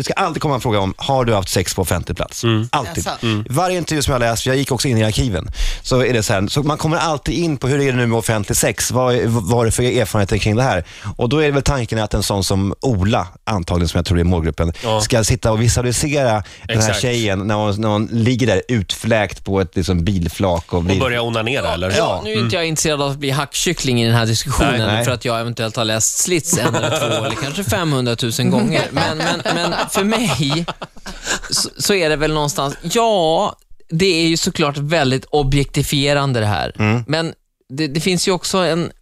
[0.00, 2.42] det ska alltid komma en fråga om, har du haft sex på offentlig plats?
[2.70, 3.06] Alltid.
[3.06, 3.44] Jaså?
[3.50, 5.50] Varje intervju som jag läst, jag gick också in i arkiven,
[5.82, 8.06] så är det så här, så man kommer alltid in på hur är det nu
[8.06, 8.90] med offentlig sex?
[8.90, 10.84] Vad, är- vad har du för erfarenheter kring det här?
[11.16, 14.20] Och då är det väl tanken att en sån som Ola, antagligen som jag tror
[14.20, 15.00] är målgruppen, Ja.
[15.00, 17.00] ska sitta och visualisera den här Exakt.
[17.00, 20.72] tjejen när hon, när hon ligger där utfläkt på ett liksom, bilflak.
[20.72, 21.94] Och Och blir, börja onanera, eller?
[21.96, 24.86] Ja, nu är inte jag intresserad av att bli hackkyckling i den här diskussionen Nej,
[24.86, 25.04] nej.
[25.04, 28.82] för att jag eventuellt har läst Slits en eller två eller kanske 500 000 gånger.
[28.92, 30.66] Men, men, men för mig
[31.50, 33.56] så, så är det väl någonstans, ja,
[33.88, 36.72] det är ju såklart väldigt objektifierande det här.
[36.78, 37.04] Mm.
[37.06, 37.34] Men
[37.68, 38.92] det, det finns ju också en,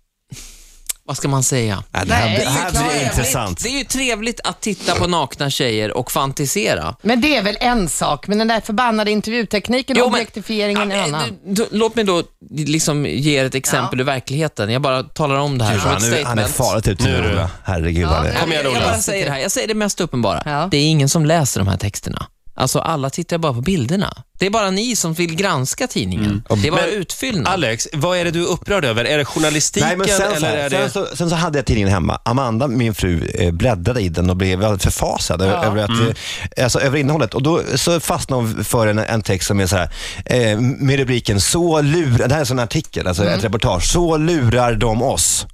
[1.09, 1.83] vad ska man säga?
[1.93, 3.13] Ja, det här, Nej, det här det är ju blir trevligt.
[3.19, 3.63] intressant.
[3.63, 6.97] Det är ju trevligt att titta på nakna tjejer och fantisera.
[7.03, 10.97] Men det är väl en sak, men den där förbannade intervjutekniken, Jo, men- objektifieringen är
[10.97, 11.23] en Ja, annan.
[11.45, 14.71] du- du- Låt mig då liksom ge er ett exempel ur verkligheten.
[14.71, 16.51] Jag bara talar om det här som ett Han är, han är statement.
[16.51, 17.51] farligt ute Nu Ola.
[17.65, 18.07] Herregud.
[18.07, 18.91] han är- Kom igen, jag, jag Ola.
[18.91, 19.39] bara säger det här.
[19.39, 20.43] Jag säger det mest uppenbara.
[20.45, 20.69] Ja.
[20.71, 22.27] Det är ingen som läser de här texterna.
[22.57, 24.13] Alltså alla tittar bara på bilderna.
[24.39, 26.43] Det är bara ni som vill granska tidningen.
[26.63, 27.53] Det är bara Men, utfyllnad.
[27.53, 29.05] Alex, vad är det du är upprörd över?
[29.05, 30.91] Är det journalistiken Nej, men sen, så eller är sen, det...
[30.91, 32.21] så, sen så hade jag tidningen hemma.
[32.23, 36.65] Amanda, min fru, eh, bläddrade i den och blev väldigt förfasad ö- över, att, eh,
[36.65, 37.35] alltså, över innehållet.
[37.35, 39.91] Och Då så fastnade hon för en, en text som är så här,
[40.25, 43.85] eh, med rubriken “Så lurar...” Det här är en sån artikel, alltså ett reportage.
[43.93, 45.47] “Så lurar de oss”.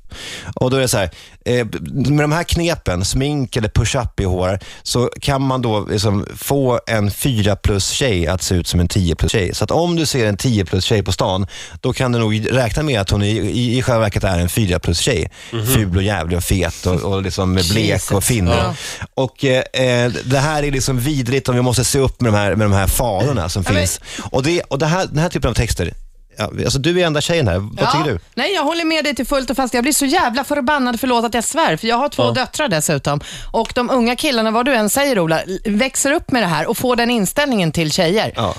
[0.54, 1.10] Och då är det så här,
[1.44, 6.26] eh, med de här knepen, smink eller push-up i hår, så kan man då liksom
[6.36, 9.54] få en 4 plus tjej att se ut som en 10 plus tjej.
[9.54, 11.46] Så att om du ser en 10 plus tjej på stan,
[11.80, 14.48] då kan du nog räkna med att hon i, i, i själva verket är en
[14.48, 15.30] 4 plus tjej.
[15.50, 18.76] Ful och jävlig och fet och, och liksom blek och finnar.
[19.14, 22.38] Och eh, eh, det här är liksom vidrigt och vi måste se upp med de
[22.38, 24.00] här, med de här farorna som men- finns.
[24.30, 25.92] Och, det, och det här, den här typen av texter,
[26.38, 27.58] ja, alltså du är enda tjejen här.
[27.58, 28.18] Vad tycker du?
[28.34, 29.74] Nej, jag håller med dig till fullt och fast.
[29.74, 33.20] Jag blir så jävla förbannad, förlåt att jag svär, för jag har två döttrar dessutom.
[33.52, 36.76] Och de unga killarna, vad du än säger Ola, växer upp med det här och
[36.76, 38.32] får den inställningen till tjejer.
[38.36, 38.54] Ja.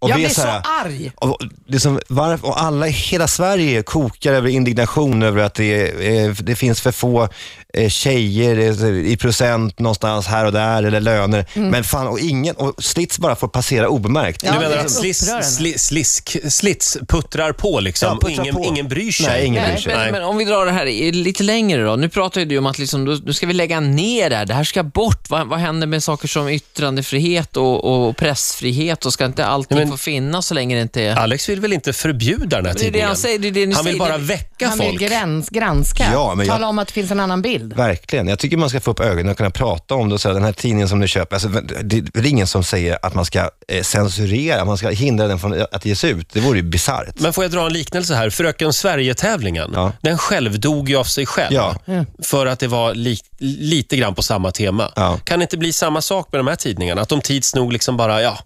[0.00, 1.12] Och jag vi är blir så, här- arg.
[1.16, 6.34] Och, liksom, varför, och alla hela Sverige kokar över indignation över att det, är, eh,
[6.34, 7.28] det finns för få
[7.88, 11.46] tjejer eh, i procent någonstans här och där eller löner.
[11.54, 14.42] Men fan, och ingen, och Slits bara får passera obemärkt.
[14.44, 15.46] Ja, du menar att slis, upprörande.
[15.46, 18.64] sli, slisk, slits puttrar på liksom Ja, puttrar ingen, på.
[18.64, 19.26] ingen bryr sig?
[19.26, 19.96] Nej, ingen bryr sig.
[19.96, 21.96] men, men om vi drar det här lite längre då.
[21.96, 24.46] Nu pratar ju du om att liksom, nu ska vi lägga ner det här.
[24.46, 25.30] Det här ska bort.
[25.30, 29.06] Vad, vad händer med saker som yttrandefrihet och, och pressfrihet?
[29.06, 31.16] Och ska inte allting Men- få finnas så länge det inte är...
[31.16, 33.06] Alex vill väl inte förbjuda den här Det är det tidningen?
[33.08, 33.98] han säger, det är det han vill säger.
[33.98, 35.00] bara väcka Han vill folk.
[35.00, 37.67] gräns, granska, Ja, men jag- tala om att det finns en annan bild.
[37.76, 38.28] Verkligen.
[38.28, 40.44] Jag tycker man ska få upp ögonen och kunna prata om det och säga den
[40.44, 41.36] här tidningen som du köper.
[41.36, 41.48] Alltså,
[41.82, 45.38] det är väl ingen som säger att man ska eh, censurera, man ska hindra den
[45.38, 46.28] från att ges ut.
[46.32, 47.20] Det vore ju bisarrt.
[47.20, 48.30] Men får jag dra en liknelse här?
[48.30, 49.92] Fröken Sverige-tävlingen, Ja.
[50.00, 51.54] den självdog ju av sig själv.
[51.54, 51.74] Ja.
[52.22, 54.92] För att det var li lite grann på samma tema.
[54.96, 55.18] Ja.
[55.24, 57.00] Kan det inte bli samma sak med de här tidningarna?
[57.02, 58.38] Att de tids nog liksom bara, ja,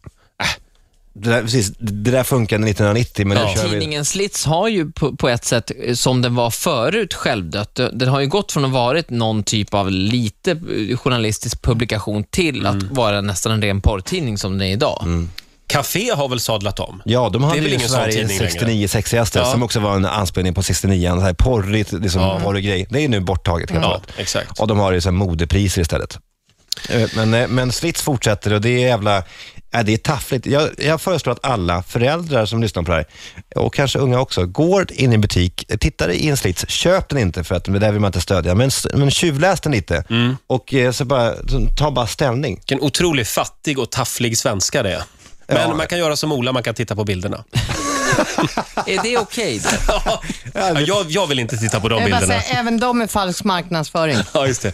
[1.14, 3.44] Det där, precis, det där funkade 1990, men Ja.
[3.48, 3.70] nu kör vi...
[3.70, 7.80] Tidningen Slits har ju på, på ett sätt, eh, som den var förut, självdött.
[7.92, 12.66] Den har ju gått från att varit någon typ av lite eh, journalistisk publikation till
[12.66, 15.04] att vara nästan en ren porrtidning som den är idag.
[15.66, 17.02] Café har väl sadlat om?
[17.04, 18.50] Ja, de hade Det är väl ju Sveriges tidning längre?
[18.50, 19.44] 69 sexigaste, Ja.
[19.52, 23.08] som också var en anspelning på 69, en så här porrigt, liksom, porrig Det är
[23.08, 24.60] nu borttaget helt Ja, exakt.
[24.60, 26.18] Och de har ju så modepriser istället.
[26.88, 29.22] Eh, Men, men Slits fortsätter och det är jävla,
[29.72, 30.46] ja, det är taffligt.
[30.46, 33.06] Jag, jag föreslår att alla föräldrar som lyssnar på det här,
[33.56, 37.18] och kanske unga också, går in i en butik, tittar i en Slits, köp den
[37.18, 40.36] inte för att det där vill man inte stödja, men, men tjuvläs den lite Mm.
[40.46, 41.34] och eh, så bara,
[41.78, 42.54] ta bara ställning.
[42.54, 45.02] Vilken otroligt fattig och tafflig svenska det är.
[45.48, 45.74] Men Ja.
[45.74, 47.44] man kan göra som Ola, man kan titta på bilderna.
[48.86, 49.60] Är det okej?
[50.54, 52.42] Ja, jag, jag vill inte titta på de Jag vill bara bilderna.
[52.42, 54.16] säga, även de är falsk marknadsföring.
[54.34, 54.72] Ja, just det.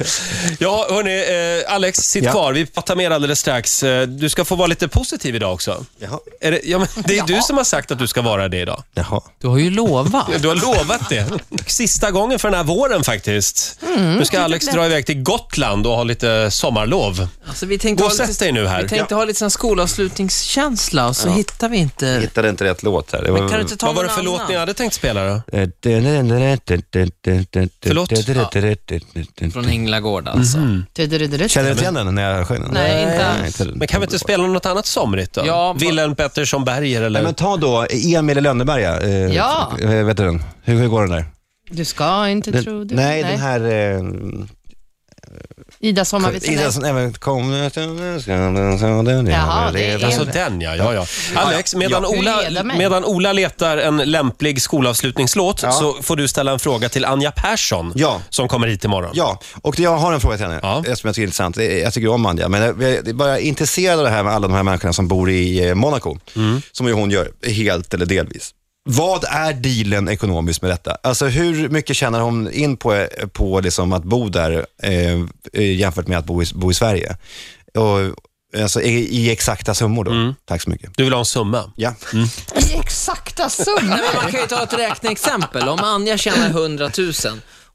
[0.58, 2.30] Ja, hörni, eh, Alex, sitt Ja.
[2.30, 2.52] kvar.
[2.52, 3.82] Vi pratar mer alldeles strax.
[3.82, 5.84] Eh, Du ska få vara lite positiv idag också.
[5.98, 6.18] Jaha.
[6.40, 8.56] Är det, ja, men det är du som har sagt att du ska vara det
[8.60, 8.82] idag.
[8.94, 9.20] Jaha.
[9.40, 10.26] Du har ju lovat.
[10.42, 11.26] Du har lovat det.
[11.66, 13.78] Sista gången för den här våren faktiskt.
[13.96, 17.28] nu ska Alex dra iväg till Gotland och ha lite sommarlov.
[17.48, 18.82] Alltså, vi tänkte Gå och ha lite- sätt dig nu här.
[18.82, 22.06] Vi tänkte ha lite sån skolavslutningskänsla och så hittar vi inte...
[22.06, 23.27] Hittade inte rätt låt här.
[23.34, 24.50] Det Men kan du inte ta Vad var det någon för låt annan?
[24.52, 25.42] ni hade tänkt spela då?
[27.86, 28.10] Förlåt?
[29.52, 30.58] Från Änglagård alltså.
[30.92, 31.48] Du-du-du-du-du.
[31.48, 32.70] Känner du inte igen den när jag sjöng den?
[32.72, 33.60] Nej, inte alls.
[33.60, 35.42] inte- Men kan vi inte spela något annat somrigt då?
[35.46, 37.10] Ja, vad- Wilhelm Pettersson Berger eller?
[37.20, 39.00] Nej, men ta då Emil i Lönneberga.
[39.00, 39.72] Eh, Ja.
[39.80, 40.42] eh, Vet du den?
[40.62, 41.24] Hur, hur går den där?
[41.70, 42.94] Du ska inte Den, tro det.
[42.94, 43.60] nej, den här...
[43.60, 44.00] Eh,
[45.80, 46.54] Ida Sommarvisen.
[46.54, 47.52] Ida som även kom...
[47.52, 47.70] Jaha,
[49.72, 51.06] det är- Alltså den ja, ja, ja.
[51.36, 52.08] Alex, medan, Ja.
[52.18, 52.78] Ola, Du leder mig.
[52.78, 55.72] medan Ola letar en lämplig skolavslutningslåt Ja.
[55.72, 58.20] så får du ställa en fråga till Anja Persson Ja.
[58.30, 59.10] som kommer hit imorgon.
[59.14, 60.76] Ja, och jag har en fråga till henne Ja.
[60.86, 61.56] eh, som jag tycker är intressant.
[61.56, 64.48] Jag tycker om Anja, men jag jag är bara intresserad av det här med alla
[64.48, 66.16] de här människorna som bor i eh, Monaco,
[66.72, 68.50] som ju hon gör, helt eller delvis.
[68.90, 70.96] Vad är dealen ekonomiskt med detta?
[71.02, 74.92] Alltså hur mycket tjänar hon in på, på liksom att bo där eh,
[75.52, 77.16] eh, jämfört med att bo i, bo i Sverige?
[77.74, 78.16] Och,
[78.62, 80.34] alltså i, i exakta summor då.
[80.48, 80.90] Tack så mycket.
[80.96, 81.72] Du vill ha en summa?
[81.76, 81.94] Ja.
[82.56, 84.14] I exakta summor.
[84.22, 85.68] Man kan ju ta ett räkneexempel.
[85.68, 87.12] Om Anja tjänar 100 000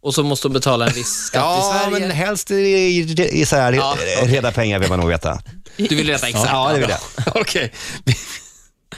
[0.01, 1.99] och så måste hon betala en viss skatt i Ja, Sverige.
[2.07, 3.97] men helst i, i, i så här, Ja.
[4.23, 5.39] reda pengar vill man nog veta.
[5.77, 6.49] Du vill veta exakt.
[6.51, 6.99] Ja, det vill jag.
[7.41, 7.71] Okej,
[8.05, 8.15] vi,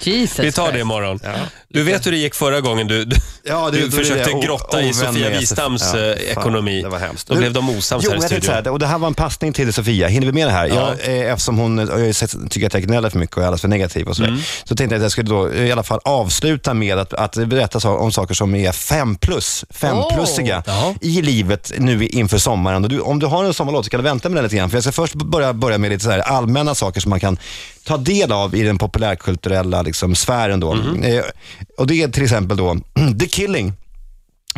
[0.02, 1.20] Jesus vi tar det imorgon.
[1.68, 4.46] Du vet hur det gick förra gången du, du, Ja, du det- är försökte det
[4.48, 6.82] grotta i Sofia Wistams eh, Ja, ekonomi.
[6.82, 7.28] Det var hemskt.
[7.28, 8.54] Då blev de osams jo, här i studion.
[8.54, 10.08] här, och det här var en passning till Sofia.
[10.08, 10.68] Hinner vi med det här?
[10.68, 10.96] Ja.
[11.06, 12.16] Jag, eh, eftersom hon jag
[12.50, 14.30] tycker att jag gnäller för mycket och är alldeles för negativ och sådär.
[14.30, 14.42] Mm.
[14.64, 17.36] Så tänkte jag att jag skulle då eh, i alla fall avsluta med att, att
[17.36, 20.96] berätta om saker som är fem plus, femplussiga Jaha.
[21.02, 22.84] i livet nu inför sommaren.
[22.84, 24.70] Och du, om du har en sommarlåt så kan du vänta med den lite grann.
[24.70, 27.38] För jag ska först börja, börja med lite så här allmänna saker som man kan
[27.86, 30.60] ta del av i den populärkulturella liksom, sfären.
[30.60, 30.74] Då.
[30.74, 31.04] Mhm.
[31.04, 31.24] Eh,
[31.78, 32.78] och det är till exempel då
[33.20, 33.74] The Killing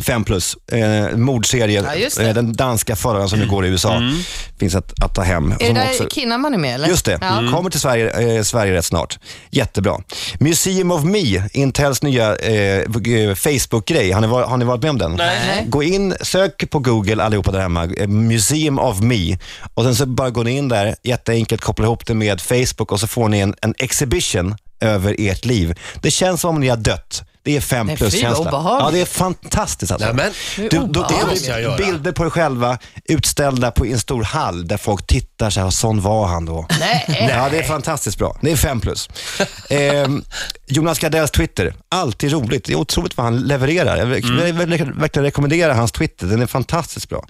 [0.02, 0.56] Fem plus.
[0.72, 1.84] Eh, mordserie.
[2.16, 2.22] Ja.
[2.22, 3.94] Eh, den danska föraren som nu går i USA.
[3.94, 4.14] Mm.
[4.60, 5.52] Finns att, att ta hem.
[5.60, 6.88] Är det där också- Kinnaman är med eller?
[6.88, 7.42] Just det, Ja.
[7.54, 9.18] kommer till Sverige, eh, Sverige rätt snart.
[9.50, 9.96] Jättebra.
[10.40, 14.10] Museum of Me, Intels nya eh, eh, Facebook-grej.
[14.10, 15.12] Har, ni var- har ni varit med om den?
[15.12, 15.64] Nej.
[15.66, 19.38] Gå in, sök på Google allihopa där hemma, eh, Museum of Me.
[19.74, 23.00] Och sen så bara går ni in där, jätteenkelt, koppla ihop det med Facebook och
[23.00, 25.74] så får ni en, en exhibition över ert liv.
[26.02, 27.22] Det känns som om ni har dött.
[27.42, 28.48] Det är fem Nej, plus fy, vad känsla.
[28.48, 28.84] obehagligt.
[28.84, 30.12] Ja, det är fantastiskt alltså.
[30.12, 31.14] Nej, men, Du, då, det
[31.52, 31.76] då, göra.
[31.76, 36.00] bilder på er själva utställda på en stor hall där folk tittar så här, sån
[36.00, 36.66] var han då.
[36.80, 37.28] Nej.
[37.36, 38.36] Ja, det är fantastiskt bra.
[38.40, 39.08] Det är fem plus.
[39.70, 40.24] Ehm,
[40.66, 42.64] Jonas Gardells Twitter, alltid roligt.
[42.64, 43.96] Det är otroligt vad han levererar.
[43.96, 44.68] Jag vill, Mm.
[44.98, 47.26] verkligen rekommendera hans Twitter, den är fantastiskt bra.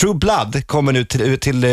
[0.00, 1.70] True Blood kommer nu till, till eh,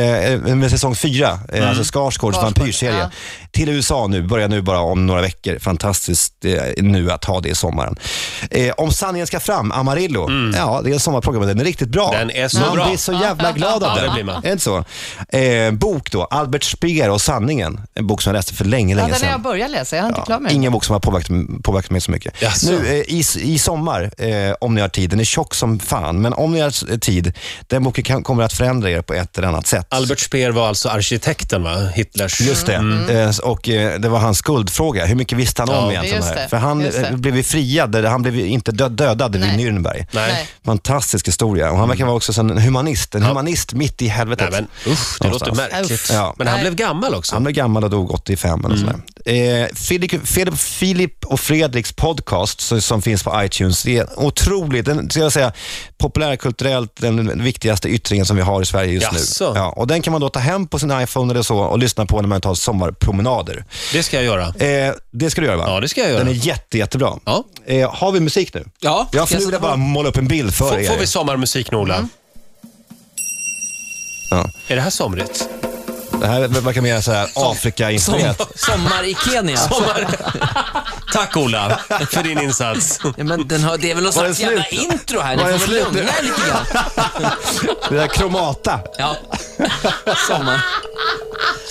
[0.56, 1.64] med säsong fyra, Mm.
[1.64, 2.98] eh, alltså Skarsgårds vampyrserie.
[3.00, 3.10] ja.
[3.52, 5.60] Till USA nu, börjar nu bara om några veckor.
[5.60, 7.96] Fantastiskt eh, nu att ha det i sommaren.
[8.52, 10.30] Eh, om sanningen ska fram, Amarillo.
[10.56, 12.14] Ja, det är en sommarprogram, den är riktigt bra.
[12.14, 12.28] Mm.
[12.28, 12.88] Den är så man bra.
[12.88, 14.04] blir så jävla glad av Ja, den.
[14.06, 14.36] det blir man.
[14.36, 14.84] Är det inte så?
[15.38, 17.82] Eh, bok då, Albert Speer och sanningen.
[17.94, 19.30] En bok som jag läste för länge, Ja, länge den har sedan.
[19.32, 20.52] jag börjat läsa, jag har inte klar med.
[20.52, 22.42] Ingen bok som har påverkat, påverkat mig så mycket.
[22.42, 22.72] Jaså?
[22.72, 26.22] Nu eh, i, i sommar, eh, om ni har tid, den är tjock som fan,
[26.22, 27.34] men om ni har tid,
[27.68, 29.88] den boken kan, kommer att förändra er på ett eller annat sätt.
[29.90, 31.76] Albert Speer var alltså arkitekten, va?
[31.96, 32.42] Hitlers...
[32.42, 32.80] Just det.
[33.40, 35.06] Och eh, det var hans skuldfråga.
[35.06, 35.92] Hur mycket visste han om Ja.
[35.92, 36.16] egentligen?
[36.18, 36.48] Just det här?
[36.48, 37.08] För han Just det.
[37.08, 39.58] eh, blev ju friad, eller han blev ju inte död, dödad vid Nej.
[39.58, 40.06] Nürnberg.
[40.12, 40.48] Nej.
[40.66, 41.72] Fantastisk historia.
[41.72, 43.16] Och han verkar vara också en humanist.
[43.16, 44.48] En humanist mitt i helvetet.
[44.52, 45.72] Nej, men usch, det låter Någonstans.
[45.82, 46.10] märkligt.
[46.14, 46.34] Ja.
[46.38, 46.64] Men han Nej.
[46.64, 47.36] blev gammal också.
[47.36, 48.96] Han blev gammal och dog 85 eller sådär.
[49.26, 54.86] Eh, Filip, Filip, Filip och Fredriks podcast så- som finns på iTunes, det är otroligt,
[54.86, 55.52] den, ska jag säga,
[55.98, 59.54] populärkulturellt den viktigaste yttringen som vi har i Sverige just Jaså?
[59.54, 59.60] nu.
[59.60, 62.06] Ja, och den kan man då ta hem på sin iPhone eller så och lyssna
[62.06, 62.56] på när man tar
[63.30, 63.66] sommarpromenader.
[63.94, 64.88] Det ska jag göra.
[64.88, 65.66] Eh, det ska du göra va?
[65.68, 66.20] Ja, det ska jag göra.
[66.24, 67.20] Den är jätte, jättebra.
[67.26, 67.44] Ja.
[67.66, 68.66] Eh, har vi musik nu?
[68.80, 70.90] Ja, jag vill jag bara måla upp en bild för Får, er.
[70.90, 72.08] får vi sommarmusik nu, Ola?
[74.32, 74.46] Ja.
[74.68, 75.50] Är det här somrigt?
[76.20, 78.52] Det här verkar mer så här Som, Afrika-inspirerat.
[78.56, 79.58] sommar i Kenya.
[81.14, 81.80] Tack, Ola,
[82.12, 83.00] för din insats.
[83.18, 84.82] Ja, men den har, det är väl någon slags jävla slut?
[84.82, 85.36] intro här.
[85.36, 87.32] Ni får väl lugna er lite grann.
[87.90, 88.80] Det där kromata.
[88.98, 89.16] Ja.
[90.28, 90.62] Sommar.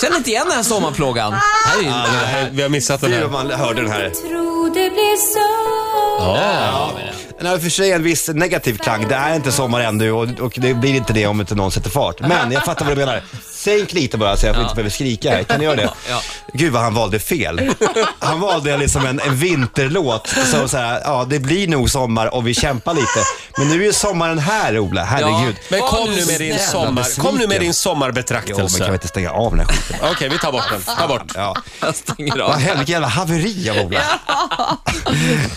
[0.00, 1.35] Känner inte igen den här sommarplågan.
[1.83, 3.28] Ju, Det här- Vi har missat den här.
[3.28, 4.11] man hörde den här.
[4.11, 5.38] Tro det blir så
[6.20, 6.92] Ja.
[7.38, 9.09] Den har i och för sig en viss negativ klang.
[9.09, 11.90] Det är inte sommar ännu och, och det blir inte det om inte någon sätter
[11.90, 12.20] fart.
[12.20, 13.22] Men jag fattar vad du menar.
[13.55, 15.42] Sänk lite bara så jag inte behöver skrika här.
[15.42, 15.90] Kan ni göra det?
[16.11, 16.20] Ja.
[16.53, 17.70] Gud vad han valde fel.
[18.18, 20.29] Han valde liksom en, en vinterlåt.
[20.46, 23.20] Så, så här, ja det blir nog sommar och vi kämpar lite.
[23.59, 25.57] Men nu är ju sommaren här Ola, herregud.
[25.70, 28.87] Men Var kom nu med din, sommar, kom nu med din Jo, men kan sommarbetraktelse.
[28.88, 29.96] vi inte stänga av den här skiten?
[30.12, 30.96] Okej, vi tar bort den.
[30.96, 31.33] Ta bort.
[31.35, 31.57] Ja.
[31.81, 32.53] jag stänger Vad av.
[32.53, 34.01] helvete, vilket jävla haveri av Ola.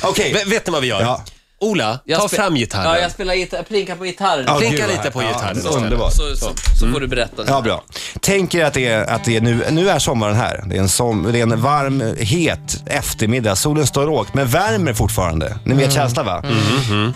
[0.02, 0.34] Okej.
[0.34, 1.02] Vet, vet ni vad vi gör?
[1.02, 1.24] Ja.
[1.62, 2.86] Ola, Jag ta spe- fram gitarren.
[2.86, 4.44] Ja, jag spelar gitarr, plinkar på gitarren.
[4.48, 5.78] Ja, Plinka gud, vad- lite på ja, gitarren istället.
[5.78, 6.14] Underbart.
[6.14, 7.44] Så, så, så får du berätta.
[7.48, 7.84] Ja, bra.
[8.20, 10.64] Tänk er att det är, att det är nu, nu är sommaren här.
[10.68, 13.56] Det är, en som, det är en varm, het eftermiddag.
[13.56, 15.58] Solen står lågt, men värmer fortfarande.
[15.66, 16.44] Ni vet känslan va?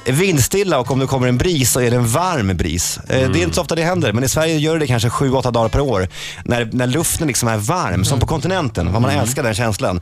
[0.05, 2.97] Vindstilla och om det kommer en bris så är det en varm bris.
[3.10, 5.51] Eh, Det är inte så ofta det händer, men i Sverige gör det kanske 7-8
[5.51, 6.08] dagar per år.
[6.43, 8.93] När, när luften liksom är varm, som på kontinenten.
[8.93, 10.01] Vad man älskar den känslan.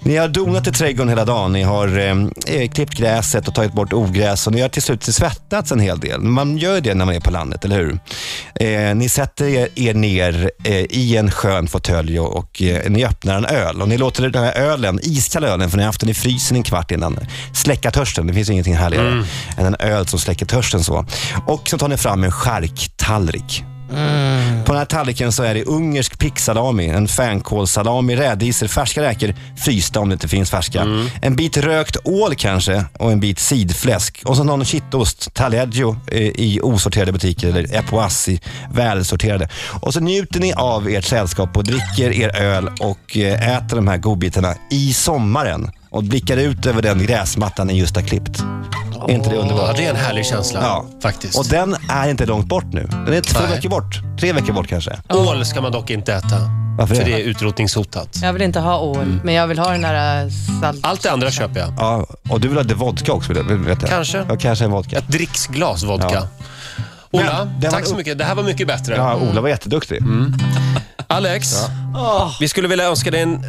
[0.00, 1.52] Ni har donat i trädgården hela dagen.
[1.52, 2.16] Ni har eh,
[2.56, 6.00] eh, klippt gräset och tagit bort ogräs och ni har till slut svettats en hel
[6.00, 6.20] del.
[6.20, 7.98] Man gör det när man är på landet, eller hur?
[8.60, 13.04] Eh, ni sätter er, er ner eh, i en skön fåtölj och, och eh, ni
[13.04, 13.82] öppnar en öl.
[13.82, 16.56] Och ni låter den här ölen, iskalla ölen, för ni har haft den i frysen
[16.56, 17.18] en kvart innan,
[17.52, 18.26] släcka törsten.
[18.26, 19.24] Det finns ingenting härligare
[19.56, 21.06] än en öl som släcker törsten så.
[21.46, 23.64] Och så tar ni fram en charktallrik.
[24.64, 30.00] På den här tallriken så är det ungersk picksalami, en fänkålssalami, rädisor, färska räkor, frysta
[30.00, 30.86] om det inte finns färska.
[31.22, 34.22] En bit rökt ål kanske och en bit sidfläsk.
[34.24, 38.40] Och så någon kittost, taleggio eh, i osorterade butiker eller epoas i
[38.72, 39.48] välsorterade.
[39.80, 43.88] Och så njuter ni av ert sällskap och dricker er öl och eh, äter de
[43.88, 48.42] här godbitarna i sommaren och blickar ut över den gräsmattan ni just har klippt.
[49.08, 49.66] Är inte det underbart?
[49.68, 50.60] Ja, det är en härlig känsla.
[50.62, 50.84] Ja.
[51.02, 51.38] Faktiskt.
[51.38, 52.88] Och den är inte långt bort nu.
[52.90, 53.50] Den är två Nej.
[53.56, 54.00] veckor bort.
[54.20, 54.98] Tre veckor bort kanske.
[55.08, 56.36] Ål ska man dock inte äta.
[56.78, 57.10] Varför För det?
[57.10, 58.18] det är utrotningshotat.
[58.22, 60.30] Jag vill inte ha ål, men jag vill ha den där äh,
[60.60, 60.78] salt...
[60.82, 61.74] Allt det andra köper jag.
[61.78, 63.90] Ja, och du vill ha det vodka också vet jag.
[63.90, 64.24] Kanske.
[64.28, 64.98] Ja, kanske en vodka.
[64.98, 66.28] Ett dricksglas vodka.
[67.10, 68.18] Ola, Men, den tack var- så mycket.
[68.18, 68.96] Det här var mycket bättre.
[68.96, 69.98] Ja, Ola var jätteduktig.
[71.06, 71.54] Alex,
[72.40, 73.44] vi skulle vilja önska dig en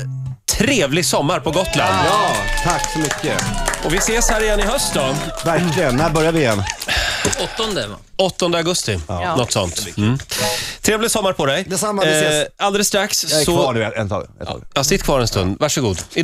[0.51, 1.95] trevlig sommar på Gotland.
[2.05, 3.43] Ja, tack så mycket.
[3.85, 5.15] Och vi ses här igen i höst då.
[5.45, 5.95] Verkligen.
[5.95, 6.63] När börjar vi igen?
[7.43, 7.95] Åttonde, va?
[8.17, 8.99] 8 augusti,
[9.37, 9.87] något sånt.
[9.97, 10.17] Mm.
[10.81, 11.63] Trevlig sommar på dig.
[11.67, 12.47] Detsamma, vi ses.
[12.57, 13.55] alldeles strax Jag är så...
[13.55, 14.27] kvar nu ett tag.
[14.41, 14.63] Ett tag.
[14.73, 15.57] Ja, sitt kvar en stund.
[15.59, 15.99] Varsågod.
[16.13, 16.23] Idag